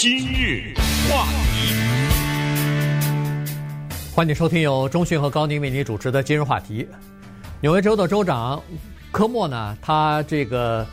[0.00, 0.72] 今日
[1.10, 1.74] 话题，
[4.14, 6.84] 欢迎收听由中讯和高宁为您主持的《今日话题》。
[7.60, 8.62] 纽约州的州长
[9.10, 10.86] 科莫呢，他这个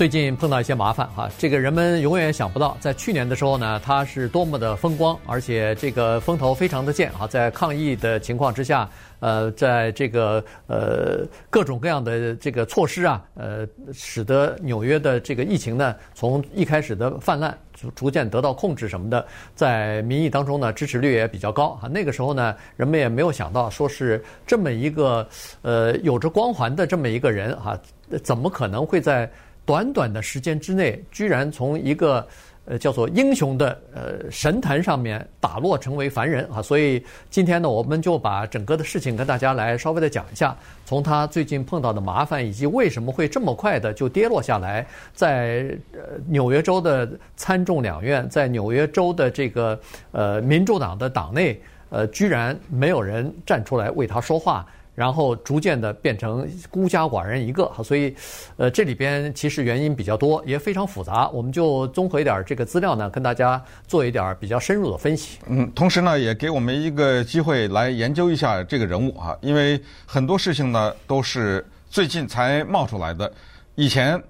[0.00, 8.88] 最近碰到一些麻烦哈，这个人们永远想不到，在去年的时候呢，他是多么的风光，而且这个风头非常的健啊，在抗疫的情况之下。
[9.18, 21.86] 呃，在这个呃各种各样的这个措施啊，呃，使得纽约的这个疫情呢，从一开始的泛滥，逐逐渐得到控制什么的，在民意当中呢，支持率也比较高啊。
[21.86, 25.28] 那个时候呢，人们也没有想到，说是这么一个
[25.60, 27.78] 呃有着光环的这么一个人哈，
[28.24, 29.30] 怎么可能会在
[29.64, 32.26] 短短的时间之内，居然从一个。
[32.66, 49.80] 呃，叫做英雄的呃神坛上面打落成为凡人啊，所以今天呢，我们就把整个的事情跟大家来稍微的讲一下，从他最近碰到的麻烦，以及为什么会这么快的就跌落下来，在呃纽约州的参众两院，在纽约州的这个
[50.12, 54.64] 呃民主党的党内，呃，居然没有人站出来为他说话。
[55.00, 58.14] 然后逐渐的变成孤家寡人一个哈，所以，
[58.58, 61.26] 呃，这里边其实原因比较多，也非常复杂。
[61.30, 65.38] 我们就综合一点这个资料呢，跟大家做一点比较深入的分析。
[65.46, 73.32] 嗯，同时呢，也给我们一个机会来研究一下这个人物啊，因为很多事情呢都是最近才冒出来的，
[73.76, 74.22] 以前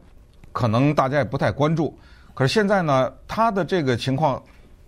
[0.53, 1.99] 可能大家也不太关注，
[2.33, 4.41] 可是现在呢，他的这个情况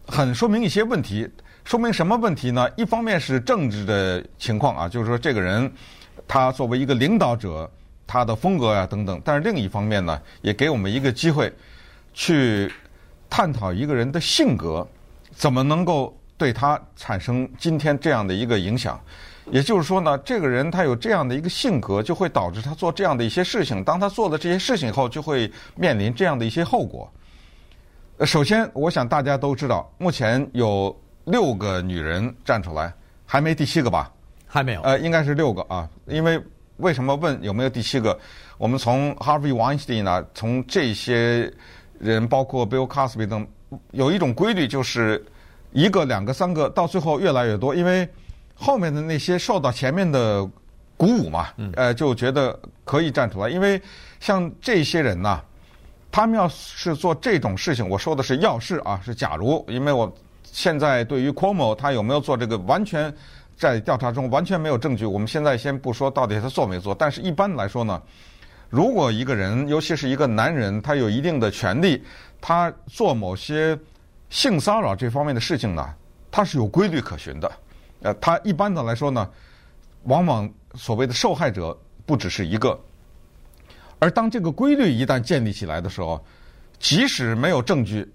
[0.07, 1.29] 很说明一些问题。
[1.65, 2.69] 说明什么问题呢？
[2.77, 5.73] 一方面是政治的情况啊，就是说这个人
[6.27, 7.71] 他作为一个领导者，
[8.07, 9.21] 他的风格呀、啊、等等。
[9.25, 11.51] 但是另一方面呢，也给我们一个机会
[12.13, 12.71] 去
[13.31, 14.87] 探讨一个人的性格
[15.31, 19.01] 怎么能够对他产生今天这样的一个影响。
[19.51, 23.83] 也就是说呢，这个人他有这样的一个性格，就会导致他做这样的一些事情。
[23.85, 27.11] 当他做了这些事情以后，就会面临这样的一些后果。
[28.27, 30.95] 首先，我想大家都知道，目前有。
[31.25, 32.93] 六个女人站出来，
[33.25, 34.11] 还没第七个吧？
[34.47, 34.81] 还没有。
[34.83, 35.89] 呃，应该是六个啊。
[36.07, 36.41] 因为
[36.79, 38.19] 为什么问有没有第七个？
[38.59, 41.53] 我们从 Harvey Weinstein 呢，从这些
[41.99, 43.47] 人，包括 Bill Cosby 等，
[43.93, 45.25] 有一种规律，就是
[45.71, 47.75] 一个、两个、三个，到最后越来越多。
[47.75, 48.09] 因为
[48.55, 50.45] 后面的那些受到前面的
[50.97, 53.49] 鼓舞嘛，呃，就觉得可以站出来。
[53.49, 53.81] 因为
[54.19, 55.41] 像这些人呐，
[56.11, 60.13] 他们要是做这种事情，我说的是要是啊，是假如，因为我。
[60.53, 63.13] 现在对于 Cuomo 他有没有做这个，完全
[63.57, 65.07] 在调查中完全没有证据。
[65.07, 68.01] 我们现在先不说到底他做没做，但是一般来说呢，
[68.69, 72.05] 如果一个人，尤其是一个男人，他有一定的权利，
[72.39, 73.77] 他做某些
[74.29, 75.95] 性骚扰这方面的事情呢，
[76.31, 77.51] 他是有规律可循的。
[78.03, 79.27] 呃，他一般的来说呢，
[80.03, 81.75] 往往所谓的受害者
[82.05, 82.79] 不只是一个，
[83.99, 86.23] 而当这个规律一旦建立起来的时候，
[86.79, 88.07] 即使没有证据，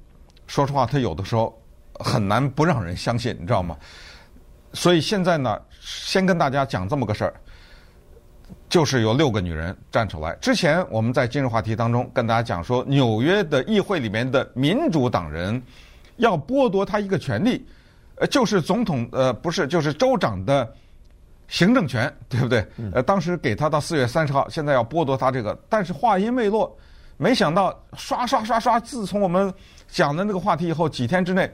[0.45, 1.59] 说实话，他有的时候。
[1.99, 3.75] 很难不让人相信，你知道吗？
[4.73, 7.33] 所以现在呢，先跟大家讲这么个事儿，
[8.69, 10.35] 就是有六个女人站出来。
[10.41, 15.59] 之前我们在今日话题当中跟大家讲说，纽约的议会里面的民主党人
[16.17, 17.65] 要剥夺他一个权利，
[18.15, 20.71] 呃，就是总统，呃，不是，就是州长的
[21.47, 22.63] 行政权， 对不对？
[22.91, 26.77] 呃，当时给他到四月三十号，现在要剥夺他这个，但是话音未落，
[27.15, 29.51] 没想到刷刷刷刷，自从我们
[29.87, 31.49] 讲的那个话题以后，几天之内。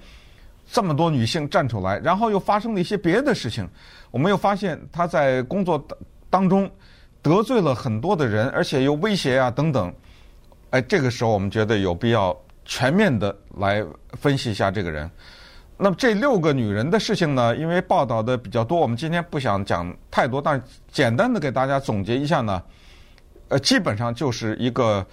[0.71, 3.67] 这么多女性站出来，然后又发生了一些别的事情，
[4.11, 5.85] 我们又发现她在工作
[6.29, 6.69] 当中
[7.21, 9.93] 得罪了很多的人，而且又威胁啊等等。
[10.71, 12.35] 哎，这个时候我们觉得有必要
[12.65, 15.09] 全面的来分析一下这个人。
[15.77, 22.61] 那么这六个女人的事情呢，因为报道的比较多，我们今天不想讲太多，但是简单的给大家总结一下呢，
[23.49, 25.05] 呃，基本上就是一个，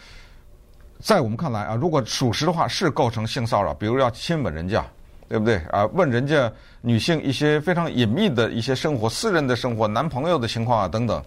[1.00, 4.84] 在我们看来啊，如果属实的话，是构成性骚扰，比如要亲吻人家。
[5.30, 5.86] 对不对啊？
[5.92, 11.22] 问人家女性一些非常隐秘的一些生活、私人的生活、男朋友的情况啊等等。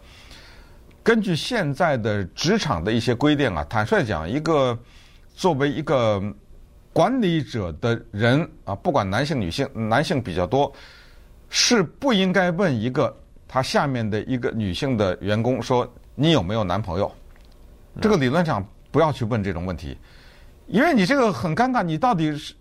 [1.02, 4.78] 根据现在的职场的一些规定啊，坦率讲，一个
[5.34, 6.22] 作为一个
[6.92, 10.69] 管理者的人啊，不管男性、女性，男性比较多，
[11.48, 13.16] 是不应该问一个
[13.48, 17.10] 他下面的一个女性的员工说你有没有男朋友？
[18.01, 18.62] 这个理论上
[18.92, 19.98] 不要去问这种问题，
[20.68, 22.54] 因为你这个很尴尬，你到底是。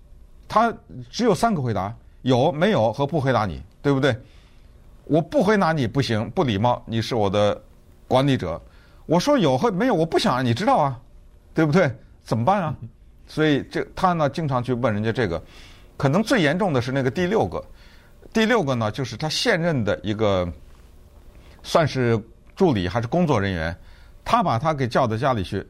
[0.52, 0.70] 他
[1.08, 1.90] 只有三个回答：
[2.20, 4.14] 有、没有和不回答你，对不对？
[5.04, 6.82] 我不回答你不行，不礼貌。
[6.84, 7.58] 你是我的
[8.06, 8.60] 管理者。
[9.06, 11.00] 我说有和没有，我不想让你知道啊，
[11.54, 11.90] 对不对？
[12.22, 12.76] 怎么办啊？
[13.26, 15.43] 所以这他呢，经常去问人家这个。
[15.96, 17.64] 可能最严重的是那个第六个，
[18.31, 20.46] 第六个呢，就是他现任的一个
[21.62, 22.22] 算是
[22.54, 23.75] 助理还是工作人员，
[24.22, 25.66] 他把他给叫到家里去，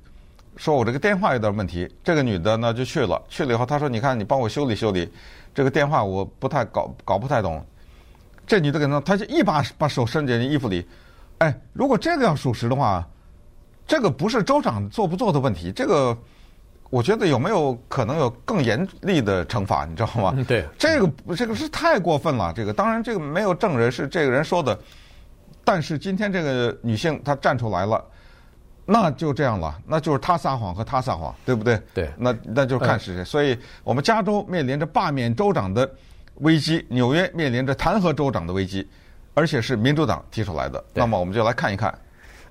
[0.56, 1.88] 说我这个电话有点问题。
[2.04, 5.10] 这个女的呢就去了，去了以后她说：“你看，你帮我修理修理
[5.54, 7.64] 这个电话，我不太搞搞不太懂。”
[8.46, 10.86] 这女的给他，她就一把把手伸进衣服里。
[11.38, 13.06] 哎，如果这个要属实的话，
[13.86, 16.16] 这个不是州长做不做的问题，这个
[16.90, 19.84] 我觉得有没有可能有更严厉的惩罚？
[19.84, 20.34] 你知道吗？
[20.36, 22.52] 嗯，对，这个这个是太过分了。
[22.52, 24.78] 这个当然这个没有证人是这个人说的，
[25.64, 28.04] 但是今天这个女性她站出来了。
[28.84, 31.80] 那就这样了，那就是他撒谎和他撒谎，对不对？
[31.94, 33.24] 对，那那就看是谁。
[33.24, 35.88] 所以我们加州面临着罢免州长的
[36.36, 38.88] 危机，纽约面临着弹劾州长的危机，
[39.34, 40.82] 而且是民主党提出来的。
[40.94, 41.96] 那么我们就来看一看，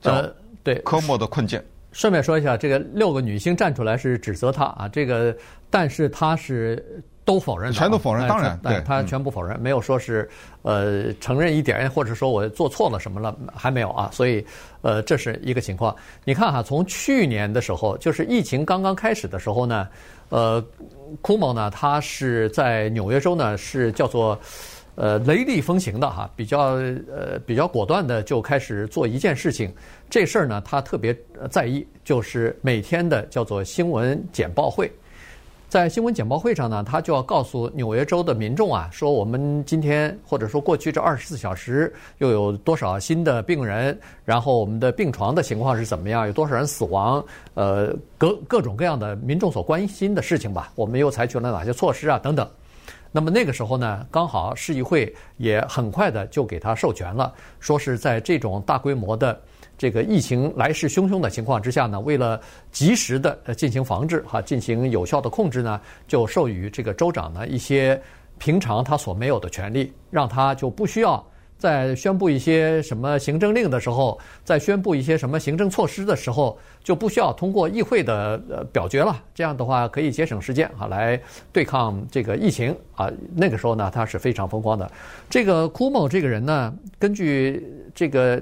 [0.03, 0.33] 呃，
[0.63, 1.61] 对，科莫的困境。
[1.91, 5.35] 顺便说一下，这个六个女星站出来是指责他啊，这个
[5.69, 7.03] 但是他是。
[7.23, 10.27] 都否认，全都否认，当然，对，他全部否认，没有说是
[10.63, 14.43] 呃承认一点，或者说我做错了什么了，还没有啊，所以
[14.81, 15.95] 呃这是一个情况。
[16.23, 19.87] 你看哈，从去年的时候，就是疫情刚刚开始的时候呢，
[20.29, 20.63] 呃
[21.21, 24.37] ，Cuomo 呢，他是在纽约州呢是叫做
[24.95, 29.71] 呃雷厉风行的哈，比较呃比较果断的就开始做一件事情，
[30.09, 31.15] 这事儿呢他特别
[31.51, 34.91] 在意，就是每天的叫做新闻简报会。
[35.71, 47.23] 在新闻简报会上呢，他就要告诉纽约州的民众啊，说我们今天或者说过去这二十四小时又有多少新的病人，然后我们的病床的情况是怎么样，有多少人死亡，
[47.53, 52.45] 呃，各各种各样的民众所关心的事情吧，我们又采取了哪些措施啊，等等。
[53.13, 59.39] 那么那个时候呢，刚好市议会也很快的就给他授权了，说是在这种大规模的。
[59.81, 62.39] 这个疫情来势汹汹的情况之下呢，为了
[62.71, 67.99] 及时的进行防治哈，进行有效的控制呢，就授予这个州长呢一些
[68.37, 71.25] 平常他所没有的权利，让他就不需要
[71.57, 79.19] 在宣布一些什么行政令的时候，在宣布一些什么行政措施的时候，就不需要通过议会的呃表决了。
[79.33, 81.19] 这样的话可以节省时间啊，来
[81.51, 83.09] 对抗这个疫情啊。
[83.35, 84.91] 那个时候呢，他是非常风光的。
[85.27, 88.39] 这个库某这个人呢，根据这个。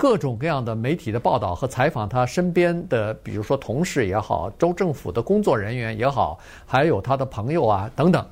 [0.00, 8.26] 各种各样的媒体的报道和采访，他身边的，比如说同事也好，州政府的工作人员也好，还有他的朋友啊等等，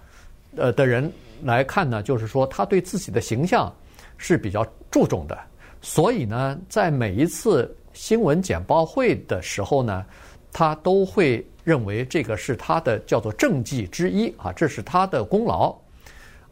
[0.57, 1.13] 呃的人
[1.43, 3.71] 来看呢，就是说他对自己的形象
[4.17, 5.39] 是比较注重的。
[5.83, 10.07] 所以呢，在每一次新闻简报会的时候呢，
[10.51, 15.77] 他都会认为这个是他的叫做政绩之一啊，这是他的功劳。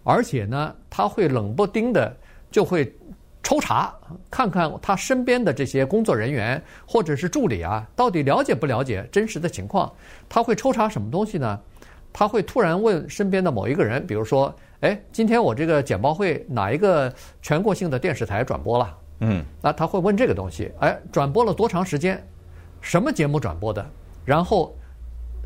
[0.05, 2.15] 而且呢，他会冷不丁的
[2.51, 2.95] 就会。
[3.47, 3.95] 抽查，
[4.29, 9.89] 看看他身边的这些工作人员或者是助理啊，到底了解不了解真实的情况？
[10.29, 11.61] 他会抽查什么东西呢？
[12.13, 18.99] 他会突然问身边的某一个人，比如说，哎，今天我这个简报会哪一个全国性的电视台转播了？
[19.21, 22.21] 嗯，那他会问这个东西，哎，转播了多长时间？
[22.81, 23.89] 什么节目转播的？
[24.25, 24.77] 然后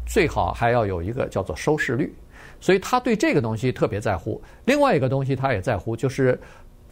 [0.06, 2.14] 最好还要有一个叫做收视率，
[2.62, 4.42] 所以他对这个东西特别在乎。
[4.64, 6.40] 另外一个东西他也在乎，就是。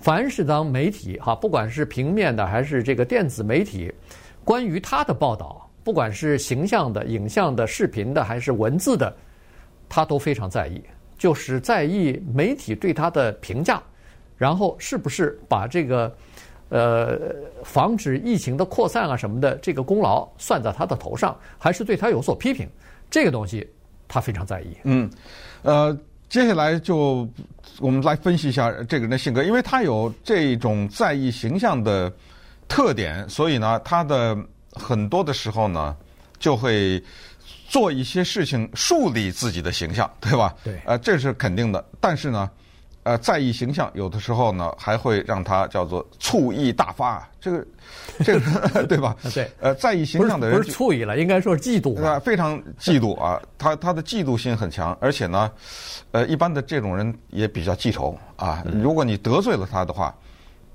[0.00, 3.92] 凡是当媒体哈，不管是平面的还是这个电子媒体，
[4.44, 9.12] 关于他的报道，不管是形象的、影像的、视频的还是文字的，
[9.88, 10.80] 他都非常在意，
[11.18, 13.82] 就是在意媒体对他的评价，
[14.36, 16.16] 然后是不是把这个
[16.68, 17.18] 呃
[17.64, 22.68] 防止疫情的扩散啊什么的这个功劳算在他的头上，还是对他有所批评，
[23.10, 23.68] 这个东西
[24.06, 24.76] 他非常在意。
[24.84, 25.10] 嗯，
[25.62, 25.98] 呃。
[26.28, 27.26] 接下来就
[27.78, 32.12] 我们来分析一下这个人的性格，因为他有这种在意形象的
[32.68, 34.36] 特点，所以呢，他的
[34.72, 35.96] 很多的时候呢，
[36.38, 37.02] 就会
[37.68, 40.54] 做一些事情树立自己的形象，对吧？
[40.62, 41.84] 对，呃，这是肯定的。
[42.00, 42.50] 但是呢。
[43.04, 47.26] 呃，在意形象，有的时候呢，还会让他叫做醋意大发。
[47.40, 47.66] 这个，
[48.22, 49.16] 这个，对吧？
[49.32, 49.50] 对。
[49.60, 51.94] 呃，在意形象的人不是醋意了，应该说是嫉妒。
[51.94, 52.18] 对吧？
[52.18, 53.40] 非常嫉妒啊！
[53.56, 55.50] 他他的嫉妒心很强，而且呢，
[56.10, 58.62] 呃，一般的这种人也比较记仇啊。
[58.82, 60.14] 如果你得罪了他的话，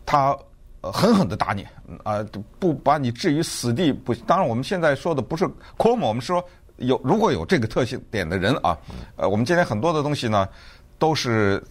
[0.03, 0.35] 他
[0.81, 1.67] 狠狠的打你
[2.03, 2.25] 啊，
[2.57, 4.11] 不把你置于死地不。
[4.15, 5.45] 当然，我们现在说的不是
[5.77, 6.43] Cuomo，我们说
[6.77, 8.75] 有如果有这个特性点的人啊，
[9.17, 10.49] 呃，我们今天很多的东西呢，
[10.97, 11.63] 都是。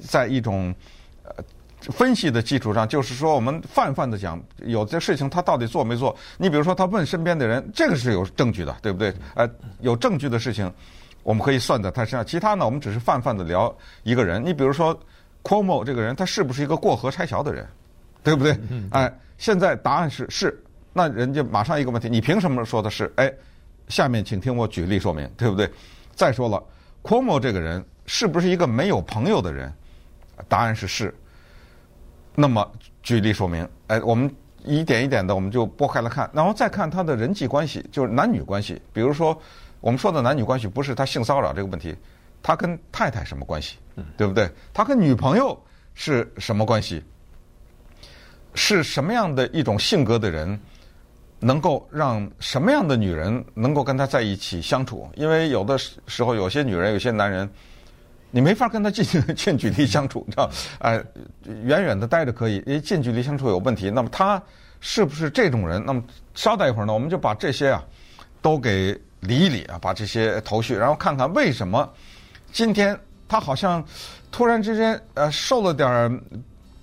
[0.00, 0.74] 在一种
[1.22, 1.32] 呃
[1.80, 6.16] 分析的基础上，就是说我们泛泛的讲，有些事情他到底做没做？
[6.38, 9.14] 你比如说，他问身边的人，这个是有证据的，对不对？
[9.34, 9.48] 呃，
[9.80, 10.72] 有证据的事情，
[11.22, 12.24] 我们可以算在他身上。
[12.24, 14.44] 其他呢，我们只是泛泛的聊一个人。
[14.44, 14.98] 你比如说
[15.42, 17.66] ，Cuomo 这个人，他是不是一个过河拆桥的人？
[18.24, 18.58] 对不对？
[18.90, 20.60] 哎，现在答案是是。
[20.92, 23.12] 那人家马上一个问题，你凭什么说的是？
[23.16, 23.32] 哎，
[23.86, 25.70] 下面请听我举例说明，对不对？
[26.14, 26.60] 再说了
[27.02, 29.72] ，Cuomo 这个人是不是一个没有朋友的人？
[30.48, 31.14] 答案是是。
[32.38, 32.70] 那么
[33.02, 34.30] 举例说明，哎，我们
[34.62, 38.78] 一点一点的，我们就拨开来看，然后再看他的人际关系，就是男女关系。
[38.92, 39.40] 比如说，
[39.80, 41.96] 我们说的男女关系，不是他性骚扰这个问题，
[42.42, 43.78] 他跟太太什么关系，
[44.18, 44.50] 对不对？
[44.74, 45.58] 他跟女朋友
[45.94, 47.02] 是什么关系？
[48.54, 50.60] 是什么样的一种性格的人，
[51.40, 55.08] 能够让什么样的女人能够跟他在一起相处？
[55.14, 57.48] 因为有的时候，有些女人，有些男人。
[58.30, 59.04] 你没法跟他近
[59.34, 60.50] 近距离相处，你知道？
[60.80, 61.02] 呃，
[61.64, 63.90] 远远的待着可以，因为近距离相处有问题。
[63.90, 64.42] 那么他
[64.80, 65.82] 是不是这种人？
[65.86, 66.02] 那么
[66.34, 67.82] 稍待一会儿呢，我们就把这些啊
[68.42, 71.88] 都给理一理啊，把这些头绪，然后看看为什么
[72.52, 73.82] 今天他好像
[74.30, 76.20] 突然之间呃受了点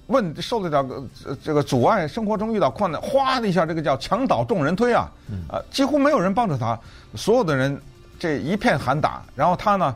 [0.08, 1.10] 问，受了点
[1.44, 5.12] 这个阻碍，生活中遇到困难，哗的一下，这个叫墙倒众人推啊，
[5.50, 6.80] 啊，几乎没有人帮着他，
[7.16, 7.80] 所有的人
[8.18, 9.96] 这一片喊打，然后他呢？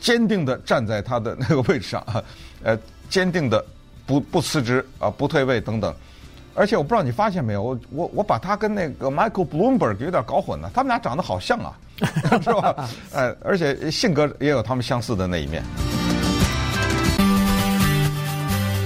[0.00, 2.04] 坚定地站在他的那个位置上，
[2.62, 2.78] 呃，
[3.08, 3.64] 坚定的
[4.06, 5.94] 不不辞职啊，不退位等等。
[6.54, 11.72] 而且我不知道你发现没有，我我我把他跟那个 Michael Bloomberg 有点搞混了，他们俩长得好像啊，
[12.42, 12.88] 是吧？
[13.12, 15.62] 呃，而且性格也有他们相似的那一面。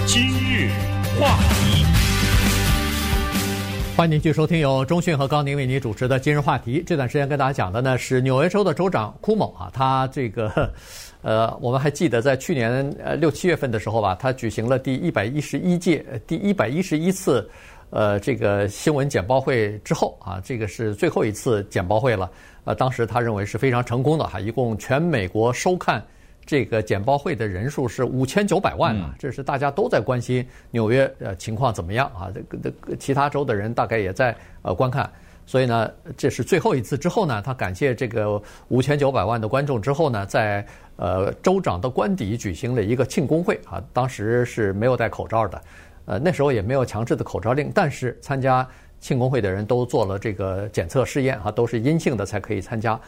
[0.06, 0.70] 今日
[1.18, 1.86] 话题，
[3.94, 6.82] 欢迎继续收听由中讯和高宁为您主持的今日话题。
[6.84, 10.72] 这段时间跟大家讲的呢是纽约州的州长库某啊，他这个。
[11.20, 17.48] 呃，我们还记得在去年呃六七月份的时候吧，他举行了第一百一十一届、第一百一十一次，
[17.90, 22.28] 呃，这个新闻简报会之后啊，这个是最后一次简报会了。
[22.64, 26.04] 呃，当时他认为是非常成功的哈，一共全美国收看
[26.44, 35.10] 这个简报会的人数是五千九百万啊，这是大家都在关心纽约呃情况怎么样啊，这个这个其他州的人大概也在呃观看。
[35.44, 40.64] 所以呢，这是最后一次之后呢，他感谢这个五千九百万的观众之后呢，在
[40.96, 43.82] 呃州长的官邸举行了一个庆功会啊。
[43.92, 45.62] 当时是没有戴口罩的，
[46.04, 48.66] 呃那时候也没有强制的口罩令，但是参加
[49.00, 52.98] 庆功会的人都做了这个检测试验啊，都是阴性的才可以参加。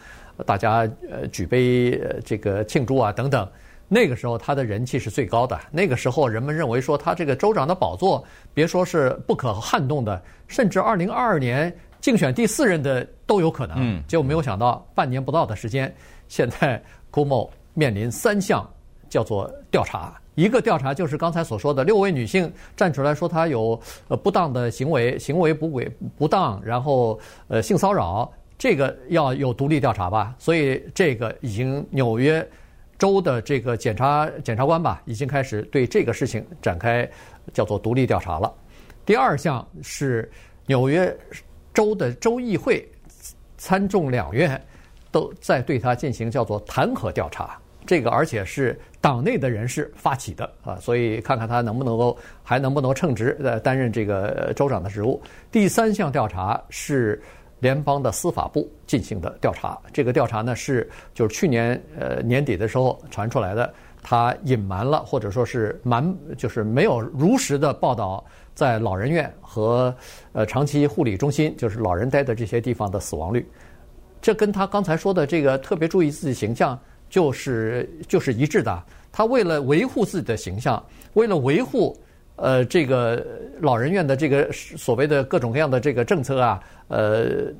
[0.45, 3.47] 大家呃举杯这个庆祝啊等等。
[3.87, 5.59] 那个时候他的人气是最高的。
[5.71, 8.23] 那个时候人们认为说他这个州长的宝座，
[8.53, 11.73] 别说是不可撼动的，甚至二零二二年。
[12.01, 15.91] 竞选第四任的都有可能，结果没有想到半年不到的时间，
[16.27, 18.67] 现在库莫面临三项
[19.09, 32.47] 叫做调查，一个调查就是刚才所说的六位女性站出来说她有呃不当的行为，行为不轨不当，然后呃性骚扰，这个要有独立调查吧，所以这个已经纽约
[32.97, 37.09] 州的这个检察检察官吧，已经开始对这个事情展开
[37.53, 38.53] 叫做独立调查了。
[39.05, 40.31] 第二项是
[40.65, 41.15] 纽约。
[41.75, 42.89] 州的州议会、
[43.57, 44.57] 参众两院
[45.11, 55.21] 都在对他进行叫做弹劾调查，这个而且是党内的人士发起的啊，所以看看他能不能够还能不能称职呃担任这个州长的职务。
[55.51, 57.21] 第三项调查是
[57.59, 68.23] 联邦的司法部进行的调查，这个调查呢是就是去年呃年底的时候传出来的，他隐瞒了或者说是瞒就是没有如实的报道。
[68.53, 69.93] 在老人院和
[70.31, 73.45] 呃长期护理中心，就是老人待的这些地方的死亡率，
[74.21, 78.81] 这跟他刚才说的这个特别注意自己形象，就是就是一致的。
[79.11, 80.81] 他为了维护自己的形象，
[81.15, 81.97] 为了维护
[82.35, 83.25] 呃这个
[83.59, 87.51] 老人院的这个所谓的各种各样的这个政策啊，呃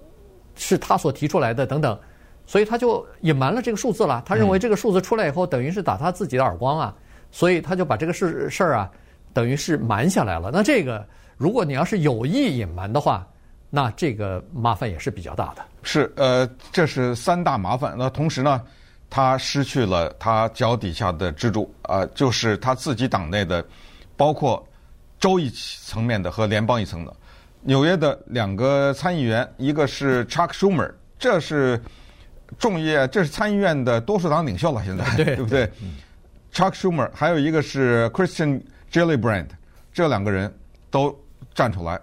[0.55, 1.97] 是他所提出来的等等，
[2.45, 4.23] 所以他就隐瞒了这个数字了。
[4.25, 6.95] 他认为这个数字出来以后，等于是打他自己的耳光啊，
[7.31, 8.91] 所以他就把这个事事儿啊。
[9.33, 10.49] 等于是瞒下来了。
[10.53, 11.05] 那这个，
[11.35, 13.27] 如果你要是有意隐瞒的话，
[13.69, 15.61] 那这个麻烦也是比较大的。
[15.83, 17.93] 是，呃，这是三大麻烦。
[17.97, 18.61] 那同时呢，
[19.09, 23.61] 他失去了他脚底下的支柱啊、呃，就是他自己党内的，
[24.15, 24.67] 包括
[25.19, 27.13] 州一层面的和联邦一层的。
[27.61, 31.81] 纽约的两个参议员，一个是 Chuck Schumer，这是
[32.57, 35.95] 众议，这是参议院的多数党领袖了，现在对， 对不对、嗯、
[36.53, 38.61] ？Chuck Schumer，还有一个是 Christian。
[38.91, 39.47] Gillibrand
[39.91, 40.53] 这两个人
[40.89, 41.13] 都
[41.53, 41.99] 站出来，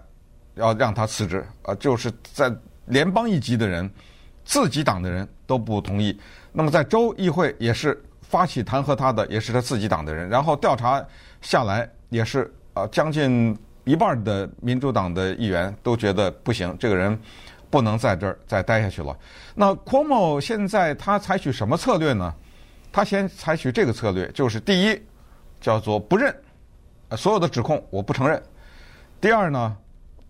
[0.53, 1.73] 要让他辞职啊！
[1.75, 2.53] 就是在
[2.85, 3.89] 联邦一级的人，
[4.45, 6.15] 自己党的人都不同意。
[6.51, 10.29] 那么在州议会也是发起弹劾他的，也是他自己党的人。
[10.29, 11.03] 然后调查
[11.41, 17.19] 下来，也是啊，将近一半的民主党的议员都觉得不行，这个人
[17.71, 19.17] 不能在这儿再待下去了。
[19.55, 22.31] 那 Cuomo 现在他采取什么策略呢？
[22.91, 25.01] 他先采取这个策略，就是第一
[25.59, 26.33] 叫做不认。
[27.17, 28.41] 所有的指控我不承认。
[29.19, 29.75] 第二呢，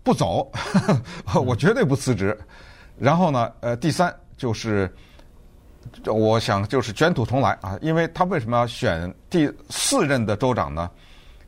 [0.02, 0.50] 不走，
[1.44, 2.34] 我绝对不辞职。
[2.98, 4.90] 然后呢，呃，第三就是，
[6.06, 10.90] 我想就是卷土重来啊，因为他为什么要选第四任的州长呢？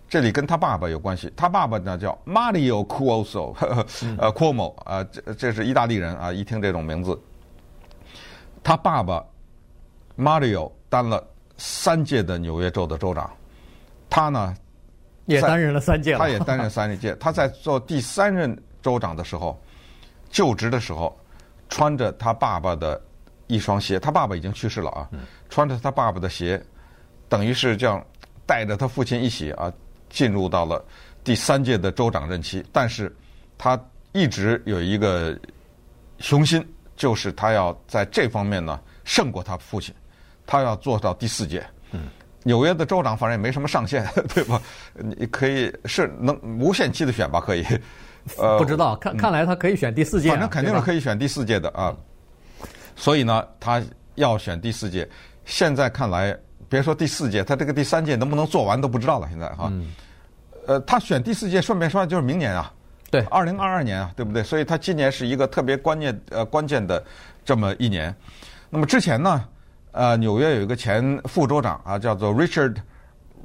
[0.09, 1.33] 这里跟他爸爸有关系。
[1.37, 3.55] 他爸爸呢叫 Mario Cuomo，
[4.19, 7.21] 呃，Cuomo 啊，这这是意大利人啊，一听这种名字，
[8.63, 9.25] 他爸爸
[10.17, 13.29] Mario 当了三届的纽约州的州长，
[14.09, 14.57] 他呢
[15.25, 17.15] 也担任了三届了，他也担任三届。
[17.19, 19.61] 他在做第三任州长的时候，
[20.31, 21.19] 就职的时候，
[21.69, 23.01] 穿着他爸爸的
[23.49, 25.09] 一双鞋，他爸爸已经去世了啊，
[25.51, 26.63] 穿着他爸爸的鞋，
[27.29, 28.01] 等于是这样
[28.47, 29.73] 带着他父亲一起啊。
[30.17, 30.83] 进入到了
[31.23, 33.15] 第三届的州长任期，但是
[33.59, 33.79] 他
[34.13, 35.39] 一直有一个
[36.21, 39.95] 雄心，就是他要在这方面呢胜过他父亲，
[40.47, 41.63] 他要做到第四届。
[41.93, 42.09] 嗯，
[42.45, 44.59] 纽约的州长反正也没什么上限， 对吧？
[44.95, 47.39] 你可以是能无限期的选吧？
[47.39, 47.63] 可以。
[48.39, 51.95] 呃，不知道，看看来他可以选第四届，啊，反正肯定是可以选第四届的啊。
[52.97, 53.83] 所以呢，他
[54.15, 55.07] 要选第四届。
[55.45, 56.35] 现在看来，
[56.71, 59.29] 别说第四届，他这个第三届能不能做完都不知道了。
[59.29, 59.69] 现在哈。
[59.71, 59.93] 嗯
[60.67, 62.73] 呃，他选第四届，顺便说就是明年啊，
[63.11, 64.43] 对，二零二二年啊，对不对？
[64.43, 67.03] 所以他今年是一个特别关键呃关键的
[67.45, 68.15] 这么一年。
[68.69, 69.49] 那么之前呢，
[69.93, 72.77] 呃，纽约有一个前副州长啊，叫做 Richard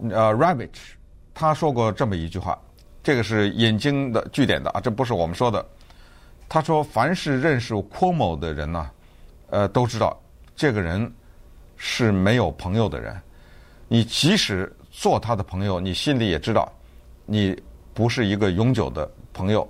[0.09, 0.95] 呃 Ravitch，
[1.33, 2.59] 他说过这么一句话，
[3.03, 5.63] 这个是引经的据典的啊，这不是我们说的。
[6.49, 8.89] 他说，凡是认识 Cuomo 的人呢，
[9.51, 10.19] 呃，都知道
[10.55, 11.09] 这个人
[11.77, 13.15] 是没有朋友的人。
[13.87, 16.69] 你即使做他的朋友，你心里也知道。
[17.31, 17.57] 你
[17.93, 19.65] 不是一个永久的朋友，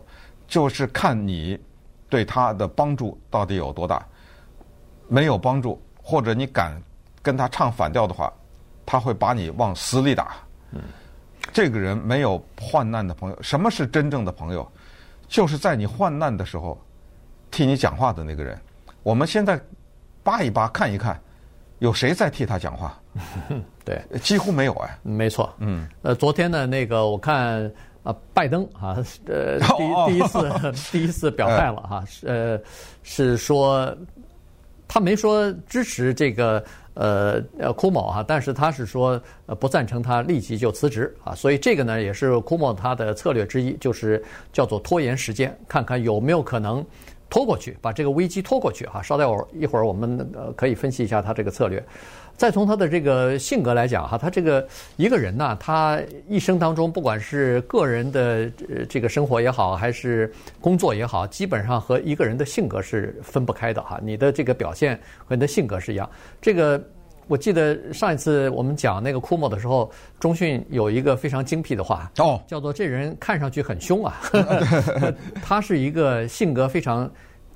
[0.47, 1.59] 就是看你
[2.09, 4.03] 对他的帮助到底有多大。
[5.07, 6.81] 没有帮助，或者你敢
[7.21, 8.33] 跟他唱反调的话，
[8.83, 10.37] 他会把你往死里打。
[10.71, 10.81] 嗯，
[11.53, 13.37] 这个人没有患难的朋友。
[13.43, 14.67] 什么是真正的朋友？
[15.27, 16.81] 就是在你患难的时候
[17.51, 18.59] 替你讲话的那个人。
[19.03, 19.61] 我们现在
[20.23, 21.21] 扒一扒看一看，
[21.77, 22.99] 有谁在替他讲话？
[23.83, 27.69] 对，几乎没有哎，没错，嗯，呃，昨天呢，那个我看
[28.03, 28.95] 啊，拜登啊，
[29.27, 32.59] 呃，第第一次 第一次表态了哈，呃，
[33.03, 33.95] 是说
[34.87, 36.63] 他没说支持这个
[36.93, 46.85] 呃呃库某哈，但是他是说呃不赞成他立即就辞职啊，所以这个呢也是库某他的策略之一，就是叫做拖延时间，看看有没有可能
[47.29, 49.01] 拖过去，把这个危机拖过去哈。
[49.01, 51.83] 稍待会儿一会儿我们呃可以分析一下他这个策略。
[52.37, 54.67] 再从他的这个性格来讲哈，他这个
[54.97, 58.49] 一个人呢，他一生当中，不管是个人的
[58.89, 63.99] 这个生活也好，还是工作也好，基本上和一个人的性格是分不开的哈。
[64.03, 66.09] 你的这个表现和你的性格是一样。
[66.41, 66.83] 这个
[67.27, 74.19] 我记得上一次我们讲那个库莫的时候，中讯有一个非常精辟的话，哦，叫做这人看上去很凶啊，
[75.43, 77.07] 他是一个性格非常。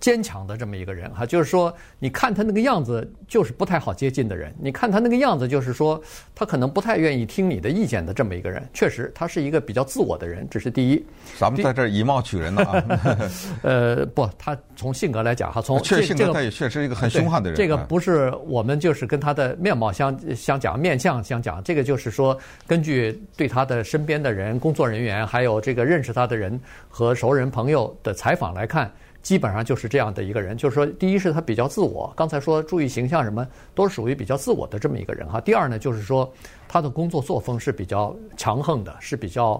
[0.05, 4.53] 坚强的这么一个人哈，就是说，你看他那个样子，就是不太好接近的人。
[4.61, 5.99] 你看他那个样子，就是说，
[6.35, 8.61] 他可能不太愿意听你的意见的这么一个人。
[8.71, 11.03] 确实，他是一个比较自我的人，这是第一。
[11.39, 12.83] 咱们在这儿以貌取人呢啊。
[13.63, 17.57] 呃，不，他从性格来讲哈，从确性格他也确实一个很凶悍的人。
[17.57, 21.63] 这个不是我们就是跟他的面貌相相讲，面相相讲。
[21.63, 22.37] 这个就是说，
[22.67, 28.91] 根据对他的身边的人、工作人员，还有这个认识他的人和熟人朋友的采访来看。
[29.25, 35.41] 基本上就是这样的一个人，就是说，第一是他比较自我，刚才说注意形象什么，都是属于比较自我的这么一个人哈。
[35.41, 36.31] 第二呢，就是说
[36.67, 39.59] 他的工作作风是比较强横的，是比较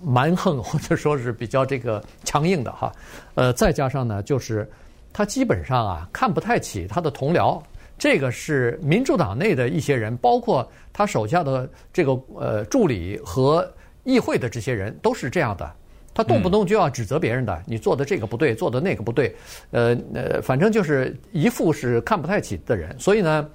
[0.00, 2.92] 蛮横或者说是比较这个强硬的哈。
[3.34, 4.70] 呃，再加上呢，就是
[5.12, 7.60] 他基本上啊看不太起他的同僚，
[7.98, 13.68] 这个是民主党内的一些人，包括他手下的这个呃助理和
[14.04, 15.68] 议会的这些人都是这样的。
[16.14, 19.34] 他动不动就要指责别人的，你做的这个不对，做的那个不对，
[19.70, 22.94] 呃呃，反正就是一副是看不太起的人。
[22.98, 23.48] 所以呢，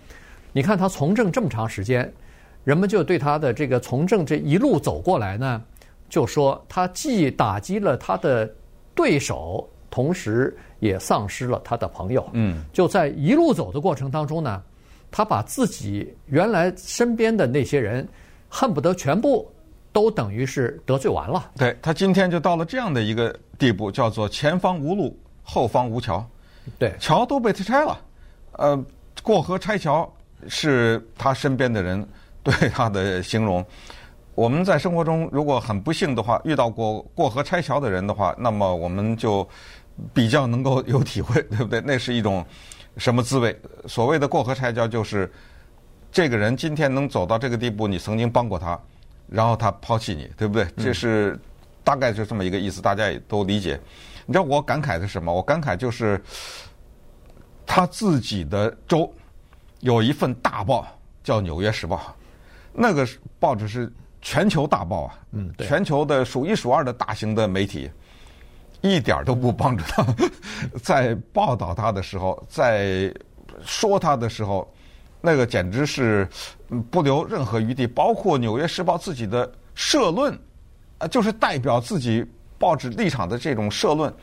[0.51, 2.11] 你看他从政这么长时间，
[2.63, 5.61] 人们就对他的这个从政这一路走过来呢，
[6.09, 8.51] 就说他既打击了他的
[8.95, 12.27] 对手，同时也丧失了他的朋友。
[12.33, 14.63] 嗯，就在一路走的过程当中呢，
[15.11, 18.07] 他把自己原来身边的那些人
[18.49, 19.47] 恨不得全部。
[19.97, 21.49] 都等于是得罪完了。
[21.57, 26.23] 对，他今天就到了这样的一个地步，叫做前方无路，后方无桥。
[26.77, 27.99] 对，桥都被他拆了。
[28.51, 28.85] 呃，
[29.23, 30.07] 过河拆桥
[30.47, 32.07] 是他身边的人
[32.43, 33.65] 对他的形容。
[34.35, 39.49] 我们在生活中如果很不幸的话遇到过过河拆桥的人的话，那么我们就
[40.13, 41.81] 比较能够有体会，对不对？
[41.83, 42.45] 那是一种
[42.97, 43.59] 什么滋味？
[43.87, 45.27] 所谓的过河拆桥，就是
[46.11, 48.79] 这个人今天能走到这个地步，你曾经帮过他。
[49.29, 50.65] 然后他抛弃你，对不对？
[50.77, 51.39] 这是
[51.83, 53.79] 大概就这么一个意思，大家也都理解。
[54.25, 55.33] 你知道我感慨的是什么？
[55.33, 56.21] 我感慨就是
[57.65, 59.11] 他自己的州
[59.79, 60.85] 有一份大报
[61.23, 61.97] 叫《纽约时报》，
[62.73, 63.07] 那个
[63.39, 67.89] 报纸是全球大报啊，嗯，对，全球的数一数二的大型的媒体，
[68.81, 70.05] 一点都不帮助他，
[70.83, 73.13] 在报道他的时候，在
[73.63, 74.69] 说他的时候，
[75.21, 76.27] 那个简直是
[76.89, 77.87] 不留任何余地。
[77.87, 80.37] 包括《纽约时报》自己的社论，
[80.97, 82.25] 啊，就是代表自己
[82.57, 84.13] 报纸立场的这种社论，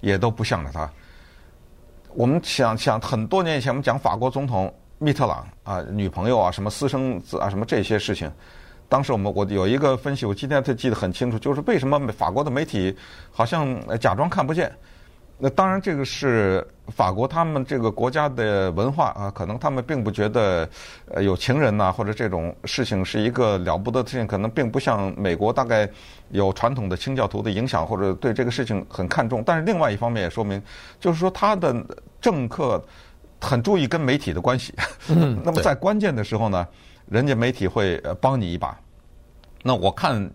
[0.00, 0.90] 也都不向着他。
[2.14, 8.30] 我们想想，很多年以前我们讲法国总统密特朗啊，女朋友啊，什么私生子啊，什么这些事情。
[8.88, 12.96] 当时我们我有一个分析，我今天才记得很清楚，就是为什么法国的媒体
[13.30, 14.72] 好像假装看不见。
[15.38, 20.68] 那当然，这个是法国他们这个国家的文化啊，可能他们并不觉得
[21.12, 25.88] 呃有情人呐或者这种事情是一个了不得的事情，可能并不像美国大概
[26.30, 29.42] 有传统的清教徒的影响或者对这个事情很看重。
[29.44, 30.62] 但是另外一方面也说明，
[30.98, 31.74] 就是说他的
[32.20, 32.82] 政客
[33.40, 34.74] 很注意跟媒体的关系。
[35.08, 36.66] 嗯， 那么在关键的时候呢？
[37.08, 38.76] 人家媒体会呃帮你一把，
[39.62, 40.20] 那我看《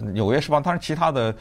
[0.00, 1.34] 纽约时报》，当然其他的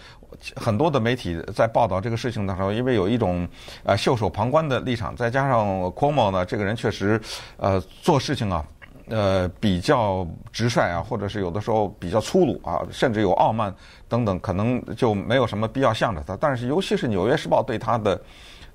[0.55, 3.47] 很多的媒体在报道这个事情的时候，因为有一种
[3.83, 7.19] 呃袖手旁观的立场，再加上 Cuomo 呢，这个人确实
[7.57, 8.65] 呃做事情啊
[9.07, 13.73] 呃比较直率啊，或者是有的时候比较粗鲁啊，甚至有傲慢
[14.07, 16.37] 等等，可能就没有什么必要向着他。
[16.39, 18.21] 但是尤其是《纽约时报》对他的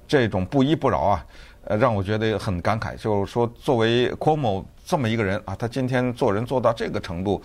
[0.07, 1.27] 这种不依不饶啊。
[1.69, 7.43] 呃，让我觉得很感慨，就是说，作为 Cuomo 这么一个人啊，他今天做人做到这个程度，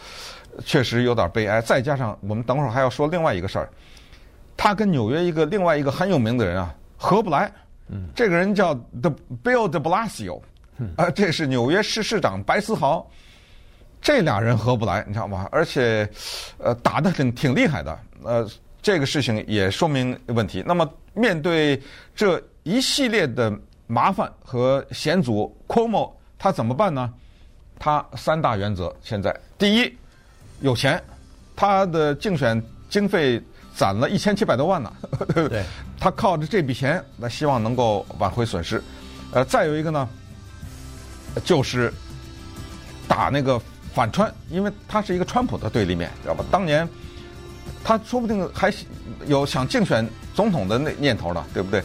[0.66, 1.62] 确实有点悲哀。
[1.62, 3.70] 再加上我们等会儿还要说另外一个事儿，
[4.58, 7.52] 他跟纽约一个另外一个很有名的人啊合不来。
[7.90, 10.42] 嗯，这个人叫 The Bill De Blasio，
[10.96, 13.10] 啊，这是纽约市市长白思豪，
[14.02, 15.48] 这俩人合不来，你知道吗？
[15.52, 16.10] 而且，
[16.58, 18.00] 呃，打得挺挺厉害的。
[18.24, 18.48] 呃，
[18.82, 20.64] 这个事情也说明问题。
[20.66, 21.82] 那么面对
[22.16, 23.52] 这一系列的。
[23.88, 27.14] 麻烦和险阻，Cuomo 他怎么办呢？
[27.78, 29.98] 他三大原则，现在第一，
[30.62, 31.02] 有钱，
[31.56, 33.42] 他的竞选经费
[33.76, 34.94] 攒了一千七百多万呢，
[35.34, 35.64] 对，
[36.00, 38.82] 他靠着这笔钱，那希望能够挽回损失。
[39.32, 40.08] 呃，再有一个呢，
[41.44, 41.92] 就是
[43.08, 43.60] 打那个
[43.94, 46.44] 反川，因为他是一个川普的对立面，知道吧？
[46.52, 46.88] 当年
[47.84, 48.74] 他说不定还
[49.26, 51.84] 有想竞选总统的那念头呢，对不对？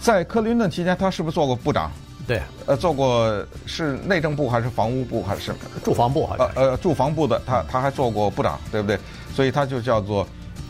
[0.00, 1.90] 在克林顿期间，他是不是做过部长？
[2.28, 5.50] 对，呃，做过是内政部还是房屋部还是
[5.82, 6.26] 住房部？
[6.26, 8.98] 好像呃呃，住房部的他他还做过部长，对不对？
[9.34, 10.20] 所以他就叫做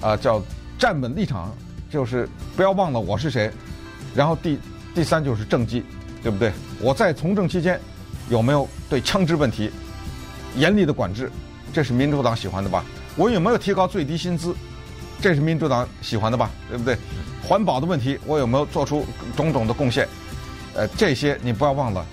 [0.00, 0.40] 啊、呃，叫
[0.78, 1.52] 站稳立场，
[1.90, 3.50] 就是不要忘了我是谁。
[4.14, 4.56] 然后第
[4.94, 5.84] 第三就是政绩，
[6.22, 6.52] 对不对？
[6.80, 7.80] 我在从政期间
[8.28, 9.68] 有没有对枪支问题
[10.54, 11.28] 严厉的管制？
[11.72, 12.84] 这是民主党喜欢的吧？
[13.16, 14.54] 我有没有提高最低薪资？
[15.20, 16.48] 这是民主党喜欢的吧？
[16.68, 16.96] 对不对？
[17.42, 19.04] 环保的问题，我有没有做出
[19.36, 20.06] 种种的贡献？
[20.78, 22.06] 呃，这些你不要忘了，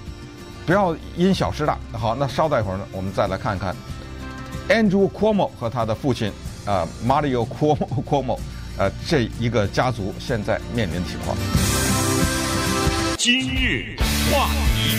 [0.66, 1.78] 不要因小失大。
[1.92, 3.76] 好，那稍待一会儿呢，我们再来看看
[4.68, 6.30] Andrew Cuomo 和他的父亲
[6.66, 8.40] 啊、呃、Mario Cuomo Cuomo
[8.80, 11.38] 呃这一个家族现在面临的情况。
[13.18, 13.96] 今日
[14.32, 14.98] 话题。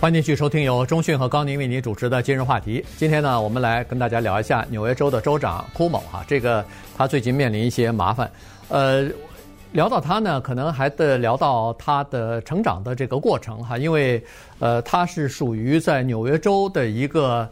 [0.00, 2.84] 欢迎继续收听由中讯和高宁为您主持的今日话题。
[2.96, 6.64] 今天呢，我们来跟大家聊一下纽约州的州长库莫哈，这个
[6.96, 8.30] 他最近面临一些麻烦。
[8.68, 9.08] 呃，
[9.72, 14.22] 聊到他呢，可能还得聊到他的成长的这个过程哈，因为
[14.58, 17.48] 呃，他是属于在纽约州的一个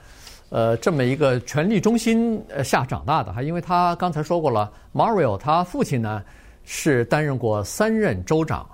[0.49, 6.23] 呃这么一个权力中心下长大的哈，因为他刚才说过了，Mario 他父亲呢
[6.65, 8.67] 是担任过三任州长。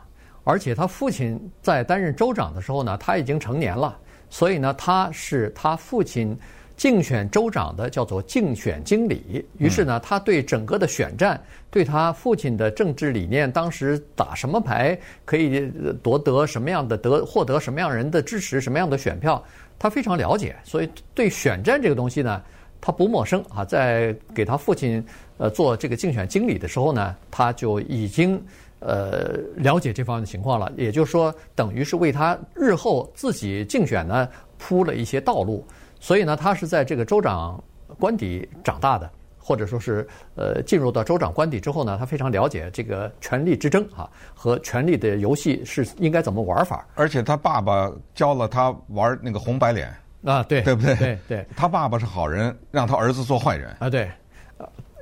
[0.45, 3.97] 而且他父亲在担任州长的时候呢，他已经成年了，
[4.29, 6.37] 所以呢，他是他父亲
[6.83, 9.47] 竞选州长的叫做竞选经理。
[9.57, 11.41] 于是呢，他对整个的选战，
[11.71, 15.71] 对他父亲的政治理念，当时打什么牌可以
[16.03, 19.41] 夺得什么样的得获得什么样人的支持，什么样的选票，
[19.79, 20.57] 他非常了解。
[20.65, 22.43] 所以对选战这个东西呢，
[22.81, 23.65] 他不陌生啊。
[23.65, 25.01] 在给他父亲
[25.39, 28.45] 呃做这个竞选经理的时候呢，他就已经。
[28.85, 35.65] 呃，了解这方面的情况了，也就是说，等于是为他日后自己竞选呢铺了一些道路。
[36.03, 37.63] 所以呢，他是在这个州长
[37.97, 46.85] 官邸长大的，或者说是呃进入到州长官邸之后呢，他非常了解这个权力之争啊和权力的游戏是应该怎么玩法。
[46.97, 50.97] 而且他爸爸教了他玩那个红白脸啊，对，对不对？
[50.97, 54.11] 对对，他爸爸是好人，让他儿子做坏人啊，对。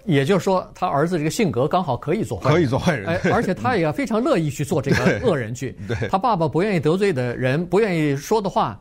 [0.07, 5.77] 也就是说，他儿子这个性格刚好可以做坏人，可以做坏人，哎， 而且他也非常乐意去做这个恶人去。
[5.87, 8.81] 对，他爸爸不愿意得罪的人，不愿意说的话，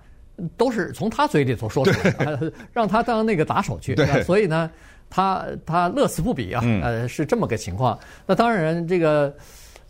[0.58, 2.40] 都是从他嘴里头说出来，
[2.74, 3.96] 让他当那个打手去。
[4.24, 4.70] 所以呢，
[5.10, 7.98] 他他乐此不彼啊，呃，是这么个情况。
[8.26, 9.34] 那当然，这个